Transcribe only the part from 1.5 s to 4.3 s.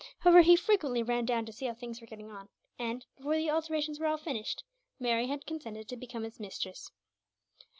see how things were getting on and, before the alterations were all